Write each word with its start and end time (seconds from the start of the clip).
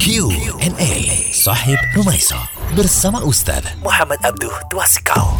Q&A 0.00 1.28
Sahib 1.28 1.76
Rumaiso 1.92 2.40
bersama 2.72 3.20
Ustaz 3.20 3.60
Muhammad 3.84 4.16
Abduh 4.24 4.48
Twasikal. 4.72 5.36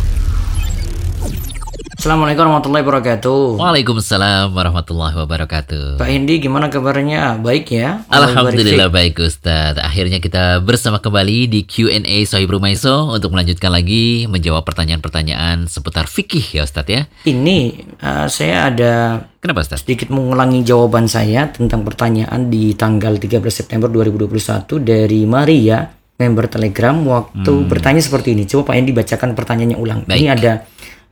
Assalamualaikum 2.00 2.48
warahmatullahi 2.48 2.80
wabarakatuh. 2.80 3.60
Waalaikumsalam 3.60 4.56
warahmatullahi 4.56 5.20
wabarakatuh. 5.20 6.00
Pak 6.00 6.08
Hendi 6.08 6.40
gimana 6.40 6.72
kabarnya? 6.72 7.36
Baik 7.36 7.76
ya? 7.76 8.00
Alhamdulillah 8.08 8.88
baik 8.88 9.20
Ustaz. 9.20 9.76
Akhirnya 9.76 10.16
kita 10.16 10.64
bersama 10.64 11.04
kembali 11.04 11.52
di 11.52 11.60
Q&A 11.68 12.24
Sohib 12.24 12.56
Rumaiso 12.56 13.12
untuk 13.12 13.36
melanjutkan 13.36 13.68
lagi 13.68 14.24
menjawab 14.32 14.64
pertanyaan-pertanyaan 14.64 15.68
seputar 15.68 16.08
fikih 16.08 16.40
ya 16.40 16.64
Ustaz 16.64 16.88
ya. 16.88 17.04
Ini 17.28 17.84
uh, 18.00 18.24
saya 18.32 18.72
ada 18.72 19.20
Kenapa 19.44 19.60
Ustaz? 19.60 19.84
sedikit 19.84 20.08
mengulangi 20.08 20.64
jawaban 20.64 21.04
saya 21.04 21.52
tentang 21.52 21.84
pertanyaan 21.84 22.48
di 22.48 22.72
tanggal 22.80 23.20
13 23.20 23.44
September 23.52 23.92
2021 23.92 24.24
dari 24.80 25.28
Maria 25.28 25.84
member 26.16 26.48
Telegram 26.48 26.96
waktu 27.04 27.52
bertanya 27.68 28.00
seperti 28.00 28.32
ini. 28.32 28.48
Coba 28.48 28.72
Pak 28.72 28.74
Hendi 28.80 28.96
bacakan 28.96 29.36
pertanyaannya 29.36 29.76
ulang. 29.76 30.08
Baik. 30.08 30.16
Ini 30.16 30.28
ada 30.32 30.52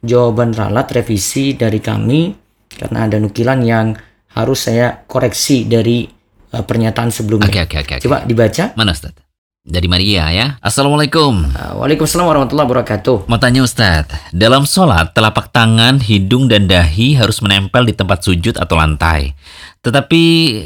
jawaban 0.02 0.54
ralat 0.54 0.90
revisi 0.94 1.58
dari 1.58 1.82
kami 1.82 2.32
karena 2.68 3.10
ada 3.10 3.16
nukilan 3.18 3.58
yang 3.64 3.86
harus 4.38 4.70
saya 4.70 5.02
koreksi 5.08 5.66
dari 5.66 6.06
uh, 6.54 6.62
pernyataan 6.62 7.10
sebelumnya. 7.10 7.50
Oke 7.50 7.66
oke 7.66 7.76
oke. 7.82 7.94
oke. 7.98 8.04
Coba 8.04 8.22
dibaca. 8.22 8.76
Mana 8.78 8.94
Ustaz? 8.94 9.16
Dari 9.68 9.84
Maria 9.84 10.32
ya. 10.32 10.56
Assalamualaikum. 10.64 11.44
Uh, 11.52 11.84
Waalaikumsalam 11.84 12.24
warahmatullahi 12.24 12.68
wabarakatuh. 12.72 13.28
Mau 13.28 13.36
tanya 13.36 13.60
Ustadz, 13.60 14.32
dalam 14.32 14.64
sholat 14.64 15.12
telapak 15.12 15.52
tangan, 15.52 16.00
hidung, 16.00 16.48
dan 16.48 16.64
dahi 16.64 17.12
harus 17.18 17.44
menempel 17.44 17.84
di 17.84 17.92
tempat 17.92 18.24
sujud 18.24 18.56
atau 18.56 18.80
lantai. 18.80 19.36
Tetapi 19.84 20.22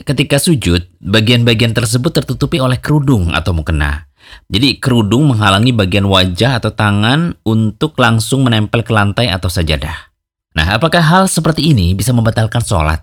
ketika 0.06 0.38
sujud, 0.38 0.86
bagian-bagian 1.02 1.74
tersebut 1.74 2.14
tertutupi 2.22 2.62
oleh 2.62 2.78
kerudung 2.78 3.34
atau 3.34 3.50
mukena. 3.50 4.06
Jadi 4.52 4.76
kerudung 4.82 5.32
menghalangi 5.32 5.72
bagian 5.72 6.04
wajah 6.06 6.60
atau 6.60 6.72
tangan 6.72 7.36
untuk 7.46 7.96
langsung 7.96 8.44
menempel 8.44 8.84
ke 8.84 8.92
lantai 8.92 9.32
atau 9.32 9.48
sajadah. 9.48 10.12
Nah, 10.52 10.76
apakah 10.76 11.00
hal 11.00 11.24
seperti 11.32 11.72
ini 11.72 11.96
bisa 11.96 12.12
membatalkan 12.12 12.60
sholat? 12.60 13.00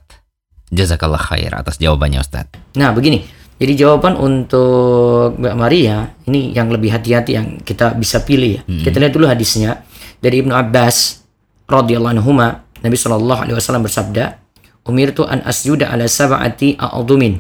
Jazakallah 0.70 1.18
khair 1.18 1.50
atas 1.58 1.82
jawabannya 1.82 2.22
Ustadz. 2.22 2.78
Nah, 2.78 2.94
begini. 2.94 3.26
Jadi 3.60 3.76
jawaban 3.76 4.16
untuk 4.16 5.36
Mbak 5.36 5.56
Maria 5.60 6.16
ini 6.32 6.56
yang 6.56 6.72
lebih 6.72 6.96
hati-hati 6.96 7.36
yang 7.36 7.60
kita 7.60 7.92
bisa 7.92 8.24
pilih 8.24 8.56
ya. 8.56 8.62
Kita 8.64 9.04
lihat 9.04 9.12
dulu 9.12 9.28
hadisnya 9.28 9.84
dari 10.24 10.40
Ibnu 10.40 10.56
Abbas 10.56 11.20
radhiyallahu 11.68 12.14
anhu 12.16 12.32
Nabi 12.80 12.96
Shallallahu 12.96 13.44
alaihi 13.44 13.60
wasallam 13.60 13.84
bersabda, 13.84 14.40
"Umirtu 14.88 15.28
an 15.28 15.44
asjuda 15.44 15.92
ala 15.92 16.08
sab'ati 16.08 16.80
a'dhumin, 16.80 17.36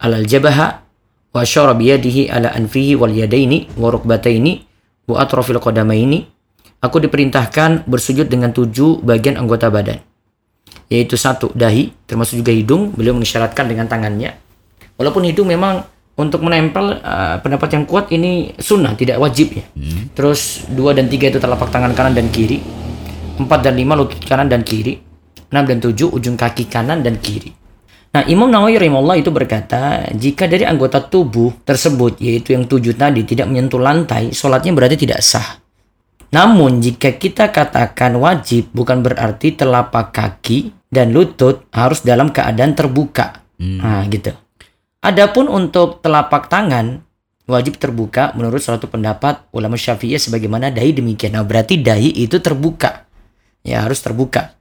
ala 0.00 0.24
al-jabha 0.24 0.87
wa 1.34 1.44
asyara 1.44 1.76
bi 1.76 1.92
yadihi 1.92 2.32
ala 2.32 2.52
anfihi 2.52 2.96
wal 2.96 3.12
yadaini 3.12 3.68
wa 3.76 3.88
rukbataini 3.92 4.64
wa 5.08 5.20
atrafil 5.20 5.60
qadamaini." 5.60 6.24
Aku 6.78 7.02
diperintahkan 7.02 7.90
bersujud 7.90 8.30
dengan 8.30 8.54
tujuh 8.54 9.02
bagian 9.02 9.34
anggota 9.34 9.66
badan 9.66 9.98
yaitu 10.88 11.18
satu 11.20 11.52
dahi 11.52 11.92
termasuk 12.08 12.40
juga 12.40 12.52
hidung. 12.52 12.92
Beliau 12.96 13.14
mengisyaratkan 13.16 13.68
dengan 13.68 13.86
tangannya. 13.86 14.34
Walaupun 14.96 15.26
hidung 15.28 15.52
memang 15.52 15.84
untuk 16.18 16.42
menempel 16.42 16.98
uh, 16.98 17.38
pendapat 17.38 17.78
yang 17.78 17.84
kuat 17.86 18.10
ini 18.10 18.56
sunnah 18.58 18.96
tidak 18.98 19.20
wajib 19.22 19.54
ya. 19.54 19.64
Terus 20.16 20.66
dua 20.66 20.96
dan 20.96 21.06
tiga 21.06 21.30
itu 21.30 21.38
telapak 21.38 21.70
tangan 21.70 21.94
kanan 21.94 22.16
dan 22.16 22.26
kiri. 22.32 22.58
Empat 23.38 23.62
dan 23.62 23.78
lima 23.78 23.94
lutut 23.94 24.18
kanan 24.26 24.50
dan 24.50 24.66
kiri. 24.66 24.98
Enam 25.48 25.64
dan 25.64 25.78
tujuh 25.78 26.12
ujung 26.12 26.36
kaki 26.36 26.68
kanan 26.68 27.00
dan 27.00 27.16
kiri 27.16 27.54
Nah, 28.08 28.24
Imam 28.24 28.48
Nawawi 28.48 28.80
rahimahullah 28.80 29.20
itu 29.20 29.28
berkata, 29.28 30.08
jika 30.16 30.48
dari 30.48 30.64
anggota 30.64 31.04
tubuh 31.04 31.52
tersebut, 31.60 32.16
yaitu 32.24 32.56
yang 32.56 32.64
tujuh 32.64 32.96
tadi, 32.96 33.22
tidak 33.28 33.52
menyentuh 33.52 33.76
lantai, 33.76 34.32
sholatnya 34.32 34.72
berarti 34.72 34.96
tidak 34.96 35.20
sah. 35.20 35.60
Namun 36.28 36.84
jika 36.84 37.16
kita 37.16 37.48
katakan 37.52 38.16
wajib 38.20 38.68
bukan 38.76 39.00
berarti 39.00 39.56
telapak 39.56 40.12
kaki 40.12 40.72
dan 40.92 41.12
lutut 41.12 41.64
harus 41.72 42.04
dalam 42.04 42.28
keadaan 42.32 42.76
terbuka. 42.76 43.44
Nah, 43.60 44.04
gitu. 44.12 44.36
Adapun 45.00 45.48
untuk 45.48 46.04
telapak 46.04 46.52
tangan 46.52 47.00
wajib 47.48 47.80
terbuka 47.80 48.36
menurut 48.36 48.60
satu 48.60 48.92
pendapat 48.92 49.48
ulama 49.56 49.80
Syafi'iyah 49.80 50.20
sebagaimana 50.20 50.68
dahi 50.68 50.92
demikian. 50.92 51.32
Nah, 51.32 51.48
berarti 51.48 51.80
dahi 51.80 52.12
itu 52.12 52.40
terbuka. 52.44 53.08
Ya, 53.64 53.84
harus 53.84 54.04
terbuka. 54.04 54.57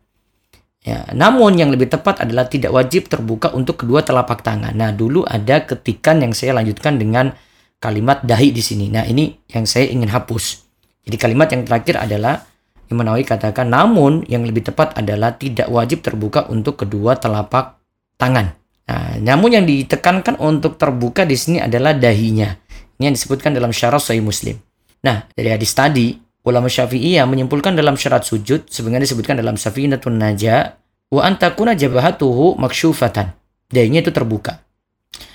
Ya, 0.87 1.03
namun 1.11 1.59
yang 1.59 1.67
lebih 1.67 1.91
tepat 1.91 2.23
adalah 2.23 2.47
tidak 2.47 2.71
wajib 2.71 3.11
terbuka 3.11 3.51
untuk 3.51 3.83
kedua 3.83 4.07
telapak 4.07 4.39
tangan. 4.39 4.71
Nah, 4.71 4.95
dulu 4.95 5.27
ada 5.27 5.67
ketikan 5.67 6.23
yang 6.23 6.31
saya 6.31 6.55
lanjutkan 6.55 6.95
dengan 6.95 7.35
kalimat 7.75 8.23
dahi 8.23 8.55
di 8.55 8.63
sini. 8.63 8.87
Nah, 8.87 9.03
ini 9.03 9.35
yang 9.51 9.67
saya 9.67 9.91
ingin 9.91 10.07
hapus. 10.07 10.63
Jadi 11.03 11.19
kalimat 11.19 11.51
yang 11.51 11.67
terakhir 11.67 11.99
adalah 11.99 12.39
Imam 12.87 13.03
Nawawi 13.03 13.27
katakan 13.27 13.67
namun 13.67 14.23
yang 14.31 14.47
lebih 14.47 14.63
tepat 14.63 14.95
adalah 14.95 15.35
tidak 15.35 15.67
wajib 15.67 15.99
terbuka 15.99 16.47
untuk 16.47 16.79
kedua 16.79 17.19
telapak 17.19 17.83
tangan. 18.15 18.55
Nah, 18.87 19.19
namun 19.19 19.59
yang 19.59 19.65
ditekankan 19.67 20.39
untuk 20.39 20.79
terbuka 20.79 21.27
di 21.27 21.35
sini 21.35 21.59
adalah 21.59 21.91
dahinya. 21.91 22.47
Ini 22.95 23.11
yang 23.11 23.15
disebutkan 23.19 23.51
dalam 23.51 23.75
syarat 23.75 23.99
Sahih 23.99 24.23
Muslim. 24.23 24.55
Nah, 25.03 25.27
dari 25.35 25.51
hadis 25.51 25.75
tadi, 25.75 26.15
ulama 26.47 26.71
Syafi'iyah 26.71 27.27
menyimpulkan 27.27 27.75
dalam 27.75 27.99
syarat 27.99 28.23
sujud 28.23 28.71
sebagaimana 28.71 29.03
disebutkan 29.03 29.35
dalam 29.35 29.59
Safinatun 29.59 30.15
Najah 30.15 30.79
wa 31.11 31.21
antakuna 31.27 31.75
jabahatuhu 31.75 32.55
maksyufatan. 32.55 33.35
Dahinya 33.67 33.99
itu 33.99 34.15
terbuka. 34.15 34.63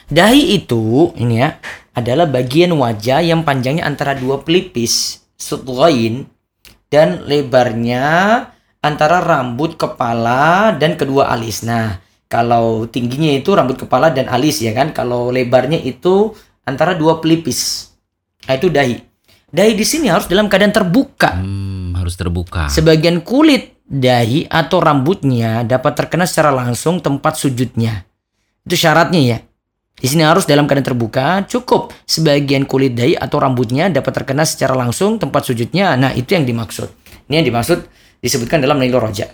Dahi 0.09 0.57
itu 0.57 1.13
ini 1.21 1.45
ya 1.45 1.61
adalah 1.93 2.25
bagian 2.25 2.73
wajah 2.73 3.21
yang 3.21 3.45
panjangnya 3.45 3.85
antara 3.85 4.17
dua 4.17 4.41
pelipis 4.41 5.21
sutghain 5.37 6.25
dan 6.89 7.29
lebarnya 7.29 8.05
antara 8.81 9.21
rambut 9.21 9.77
kepala 9.77 10.73
dan 10.77 10.97
kedua 10.97 11.29
alis. 11.29 11.61
Nah, 11.65 12.01
kalau 12.33 12.89
tingginya 12.89 13.37
itu 13.37 13.53
rambut 13.53 13.77
kepala 13.77 14.09
dan 14.09 14.33
alis 14.33 14.65
ya 14.65 14.73
kan. 14.73 14.97
Kalau 14.97 15.29
lebarnya 15.29 15.77
itu 15.81 16.33
antara 16.65 16.97
dua 16.97 17.21
pelipis. 17.21 17.93
Nah, 18.49 18.57
itu 18.57 18.73
dahi. 18.73 19.12
Dahi 19.53 19.77
di 19.77 19.85
sini 19.85 20.09
harus 20.09 20.25
dalam 20.33 20.49
keadaan 20.49 20.73
terbuka. 20.73 21.37
Hmm, 21.37 21.93
harus 21.93 22.17
terbuka. 22.17 22.73
Sebagian 22.73 23.21
kulit 23.21 23.77
dahi 23.85 24.49
atau 24.49 24.81
rambutnya 24.81 25.61
dapat 25.61 25.93
terkena 25.93 26.25
secara 26.25 26.49
langsung 26.49 27.05
tempat 27.05 27.37
sujudnya. 27.37 28.09
Itu 28.65 28.81
syaratnya 28.81 29.21
ya. 29.21 29.39
Di 29.93 30.09
sini 30.09 30.25
harus 30.25 30.49
dalam 30.49 30.65
keadaan 30.65 30.97
terbuka, 30.97 31.45
cukup 31.45 31.93
sebagian 32.09 32.65
kulit 32.65 32.97
dahi 32.97 33.13
atau 33.13 33.37
rambutnya 33.45 33.93
dapat 33.93 34.25
terkena 34.25 34.49
secara 34.49 34.73
langsung 34.73 35.21
tempat 35.21 35.45
sujudnya. 35.45 36.01
Nah, 36.01 36.17
itu 36.17 36.33
yang 36.33 36.49
dimaksud. 36.49 36.89
Ini 37.29 37.45
yang 37.45 37.47
dimaksud 37.53 37.85
disebutkan 38.25 38.65
dalam 38.65 38.81
Nailul 38.81 39.05
Roja. 39.05 39.29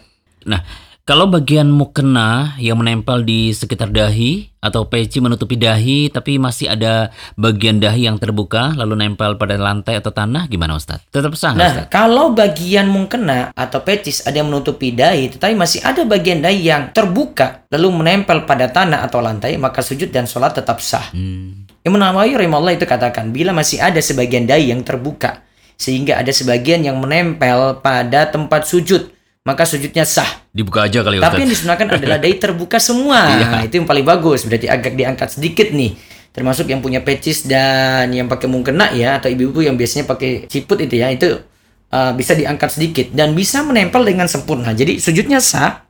Nah, 0.50 0.60
kalau 1.08 1.24
bagian 1.24 1.72
mukena 1.72 2.52
yang 2.60 2.76
menempel 2.76 3.24
di 3.24 3.48
sekitar 3.48 3.88
dahi 3.88 4.52
atau 4.60 4.92
peci 4.92 5.24
menutupi 5.24 5.56
dahi 5.56 6.12
tapi 6.12 6.36
masih 6.36 6.68
ada 6.68 7.08
bagian 7.32 7.80
dahi 7.80 8.04
yang 8.04 8.20
terbuka 8.20 8.76
lalu 8.76 9.00
nempel 9.00 9.40
pada 9.40 9.56
lantai 9.56 9.96
atau 9.96 10.12
tanah 10.12 10.52
gimana 10.52 10.76
Ustaz? 10.76 11.00
Tetap 11.08 11.32
sah 11.32 11.56
Nah, 11.56 11.64
Ustaz? 11.72 11.88
kalau 11.88 12.36
bagian 12.36 12.92
mukena 12.92 13.56
atau 13.56 13.80
pecis 13.80 14.20
ada 14.28 14.36
yang 14.36 14.52
menutupi 14.52 14.92
dahi, 14.92 15.32
tetapi 15.32 15.56
masih 15.56 15.80
ada 15.80 16.04
bagian 16.04 16.44
dahi 16.44 16.60
yang 16.68 16.92
terbuka 16.92 17.64
lalu 17.72 18.04
menempel 18.04 18.44
pada 18.44 18.68
tanah 18.68 19.00
atau 19.08 19.24
lantai, 19.24 19.56
maka 19.56 19.80
sujud 19.80 20.12
dan 20.12 20.28
sholat 20.28 20.60
tetap 20.60 20.76
sah. 20.84 21.08
Hmm. 21.16 21.64
Imam 21.88 21.96
Nawawi 21.96 22.36
rahimahullah 22.36 22.76
itu 22.76 22.84
katakan 22.84 23.32
bila 23.32 23.56
masih 23.56 23.80
ada 23.80 24.04
sebagian 24.04 24.44
dahi 24.44 24.76
yang 24.76 24.84
terbuka 24.84 25.40
sehingga 25.80 26.20
ada 26.20 26.36
sebagian 26.36 26.84
yang 26.84 27.00
menempel 27.00 27.80
pada 27.80 28.28
tempat 28.28 28.68
sujud 28.68 29.17
maka 29.48 29.64
sujudnya 29.64 30.04
sah. 30.04 30.28
Dibuka 30.52 30.84
aja 30.84 31.00
kali 31.00 31.16
Ustaz. 31.16 31.32
Tapi 31.32 31.48
yang 31.48 31.52
disunahkan 31.56 31.86
adalah 31.96 32.20
dahi 32.22 32.36
terbuka 32.36 32.76
semua. 32.76 33.16
Iya. 33.32 33.46
Nah, 33.48 33.60
itu 33.64 33.80
yang 33.80 33.88
paling 33.88 34.04
bagus. 34.04 34.44
Berarti 34.44 34.68
agak 34.68 34.92
diangkat 34.92 35.40
sedikit 35.40 35.72
nih. 35.72 35.96
Termasuk 36.36 36.68
yang 36.68 36.84
punya 36.84 37.00
pecis 37.00 37.48
dan 37.48 38.12
yang 38.12 38.28
pakai 38.28 38.44
mukena 38.44 38.92
ya 38.92 39.16
atau 39.16 39.32
ibu-ibu 39.32 39.64
yang 39.64 39.80
biasanya 39.80 40.04
pakai 40.04 40.44
ciput 40.44 40.84
itu 40.84 41.00
ya 41.00 41.08
itu 41.08 41.40
uh, 41.88 42.12
bisa 42.12 42.36
diangkat 42.36 42.68
sedikit 42.76 43.06
dan 43.16 43.32
bisa 43.32 43.64
menempel 43.64 44.04
dengan 44.04 44.28
sempurna. 44.28 44.76
Jadi 44.76 45.00
sujudnya 45.00 45.40
sah. 45.40 45.88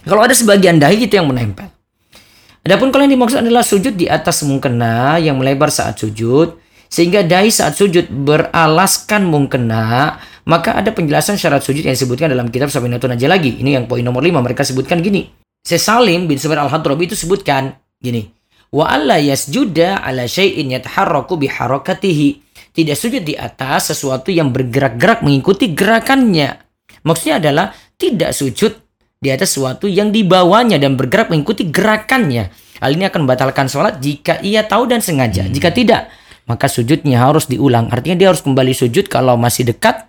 Kalau 0.00 0.24
ada 0.24 0.32
sebagian 0.32 0.80
dahi 0.80 1.04
itu 1.04 1.14
yang 1.20 1.28
menempel. 1.28 1.68
Adapun 2.64 2.88
kalau 2.88 3.04
yang 3.04 3.20
dimaksud 3.20 3.44
adalah 3.44 3.60
sujud 3.60 3.92
di 3.92 4.08
atas 4.08 4.40
mukena 4.48 5.20
yang 5.20 5.36
melebar 5.36 5.68
saat 5.68 6.00
sujud 6.00 6.63
sehingga 6.94 7.26
dahi 7.26 7.50
saat 7.50 7.74
sujud 7.74 8.06
beralaskan 8.06 9.26
mukena 9.26 10.14
maka 10.46 10.78
ada 10.78 10.94
penjelasan 10.94 11.34
syarat 11.34 11.66
sujud 11.66 11.82
yang 11.82 11.98
disebutkan 11.98 12.30
dalam 12.30 12.52
kitab 12.52 12.70
Sabinatun 12.70 13.16
Najah 13.16 13.30
lagi. 13.32 13.58
Ini 13.58 13.80
yang 13.80 13.84
poin 13.90 14.04
nomor 14.04 14.22
5 14.22 14.44
mereka 14.44 14.62
sebutkan 14.62 15.00
gini. 15.02 15.26
Sesalim 15.64 16.28
bin 16.28 16.36
Subair 16.36 16.60
al-Hadrabi 16.62 17.08
itu 17.08 17.16
sebutkan 17.16 17.74
gini. 17.98 18.28
Wa 18.68 18.92
alla 18.92 19.16
yasjuda 19.16 20.04
ala 20.04 20.28
syai'in 20.28 20.70
yataharraku 20.70 21.40
biharakatihi. 21.40 22.44
Tidak 22.74 22.94
sujud 22.94 23.24
di 23.24 23.34
atas 23.34 23.90
sesuatu 23.94 24.28
yang 24.28 24.52
bergerak-gerak 24.52 25.24
mengikuti 25.24 25.72
gerakannya. 25.72 26.60
Maksudnya 27.08 27.40
adalah 27.40 27.66
tidak 27.96 28.36
sujud 28.36 28.76
di 29.16 29.32
atas 29.32 29.56
sesuatu 29.56 29.88
yang 29.88 30.12
dibawanya 30.12 30.76
dan 30.76 31.00
bergerak 31.00 31.32
mengikuti 31.32 31.72
gerakannya. 31.72 32.52
Hal 32.84 32.92
ini 32.92 33.08
akan 33.08 33.24
membatalkan 33.24 33.70
sholat 33.72 34.02
jika 34.02 34.44
ia 34.44 34.66
tahu 34.68 34.84
dan 34.90 35.00
sengaja. 35.00 35.48
Jika 35.48 35.72
tidak, 35.72 36.12
maka 36.44 36.66
sujudnya 36.68 37.20
harus 37.20 37.48
diulang. 37.48 37.88
Artinya 37.92 38.16
dia 38.24 38.28
harus 38.32 38.44
kembali 38.44 38.72
sujud 38.72 39.08
kalau 39.08 39.36
masih 39.36 39.68
dekat, 39.68 40.08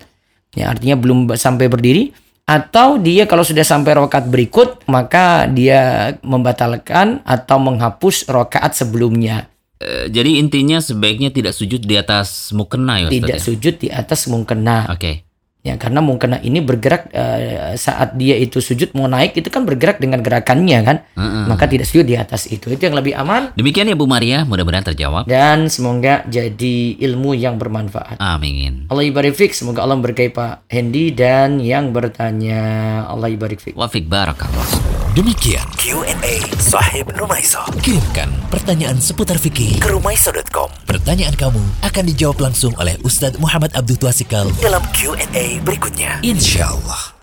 ya 0.55 0.71
artinya 0.71 0.95
belum 0.99 1.31
sampai 1.35 1.67
berdiri. 1.67 2.11
Atau 2.45 3.01
dia 3.01 3.25
kalau 3.25 3.41
sudah 3.41 3.65
sampai 3.65 3.97
rokaat 3.97 4.29
berikut, 4.29 4.85
maka 4.85 5.49
dia 5.49 6.13
membatalkan 6.21 7.25
atau 7.25 7.57
menghapus 7.57 8.29
rokaat 8.29 8.77
sebelumnya. 8.77 9.49
Eh, 9.81 10.07
jadi 10.07 10.39
intinya 10.39 10.79
sebaiknya 10.79 11.35
tidak 11.35 11.51
sujud 11.51 11.83
di 11.83 11.99
atas 11.99 12.55
mukena 12.55 13.01
ya 13.01 13.11
Ustaz 13.11 13.15
Tidak 13.17 13.37
ya? 13.37 13.43
sujud 13.43 13.75
di 13.81 13.89
atas 13.91 14.19
mungkena. 14.31 14.87
Oke. 14.93 15.27
Ya, 15.65 15.81
karena 15.81 15.97
mungkena 15.97 16.38
ini 16.45 16.62
bergerak 16.62 17.09
eh, 17.09 17.73
saat 17.73 18.13
dia 18.13 18.38
itu 18.38 18.62
sujud 18.62 18.94
mau 18.94 19.09
naik 19.09 19.33
itu 19.33 19.50
kan 19.50 19.65
bergerak 19.65 19.97
dengan 19.97 20.21
gerakannya 20.21 20.79
kan. 20.85 20.97
Heeh. 21.17 21.45
Maka 21.50 21.65
tidak 21.65 21.89
sujud 21.89 22.06
di 22.06 22.13
atas 22.13 22.45
itu. 22.45 22.69
Itu 22.69 22.85
yang 22.85 22.94
lebih 22.94 23.17
aman 23.17 23.57
Demikian 23.57 23.89
ya 23.89 23.97
Bu 23.97 24.06
Maria, 24.06 24.45
mudah-mudahan 24.45 24.85
terjawab. 24.85 25.25
dan 25.25 25.65
semoga 25.65 26.21
jadi 26.29 27.01
ilmu 27.01 27.33
yang 27.33 27.57
bermanfaat. 27.57 28.21
Amin. 28.21 28.85
Allah 28.94 29.09
ibarik 29.09 29.33
fik, 29.33 29.57
semoga 29.57 29.81
Allah 29.81 29.97
berkahi 29.97 30.29
Pak 30.29 30.69
Hendy 30.69 31.09
dan 31.09 31.57
yang 31.57 31.89
bertanya 31.89 32.61
Allah 33.09 33.33
ibarik 33.33 33.57
fik. 33.57 33.73
Wafik 33.73 34.06
barakallah. 34.06 35.05
Demikian 35.15 35.63
Q&A 35.79 36.44
Sahib 36.59 37.07
Rumaiso. 37.15 37.63
Kirimkan 37.79 38.27
pertanyaan 38.51 39.00
seputar 39.00 39.39
fikih 39.39 39.79
ke 39.79 39.88
rumaiso.com. 39.88 40.67
Pertanyaan 40.83 41.31
kamu 41.39 41.63
akan 41.88 42.03
dijawab 42.12 42.51
langsung 42.51 42.75
oleh 42.75 43.00
Ustadz 43.00 43.39
Muhammad 43.39 43.71
Abdul 43.79 43.95
Twasikal 43.95 44.51
dalam 44.59 44.83
Q&A 44.91 45.63
berikutnya. 45.63 46.19
Insya 46.19 46.67
Allah. 46.67 47.14